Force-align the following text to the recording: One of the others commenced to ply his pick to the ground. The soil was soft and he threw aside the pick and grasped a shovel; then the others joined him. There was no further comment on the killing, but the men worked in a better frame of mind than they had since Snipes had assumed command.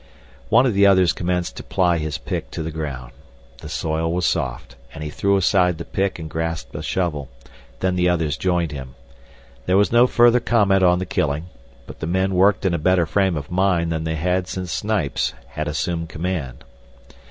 One 0.49 0.65
of 0.65 0.73
the 0.73 0.87
others 0.87 1.13
commenced 1.13 1.57
to 1.57 1.63
ply 1.63 1.99
his 1.99 2.17
pick 2.17 2.49
to 2.57 2.63
the 2.63 2.71
ground. 2.71 3.11
The 3.59 3.69
soil 3.69 4.11
was 4.11 4.25
soft 4.25 4.75
and 4.95 5.03
he 5.03 5.11
threw 5.11 5.37
aside 5.37 5.77
the 5.77 5.85
pick 5.85 6.17
and 6.17 6.27
grasped 6.27 6.73
a 6.73 6.81
shovel; 6.81 7.29
then 7.81 7.95
the 7.95 8.09
others 8.09 8.35
joined 8.35 8.71
him. 8.71 8.95
There 9.67 9.77
was 9.77 9.91
no 9.91 10.07
further 10.07 10.39
comment 10.39 10.81
on 10.81 10.97
the 10.97 11.05
killing, 11.05 11.49
but 11.85 11.99
the 11.99 12.07
men 12.07 12.33
worked 12.33 12.65
in 12.65 12.73
a 12.73 12.79
better 12.79 13.05
frame 13.05 13.37
of 13.37 13.51
mind 13.51 13.91
than 13.91 14.03
they 14.03 14.15
had 14.15 14.47
since 14.47 14.71
Snipes 14.73 15.35
had 15.49 15.67
assumed 15.67 16.09
command. 16.09 16.63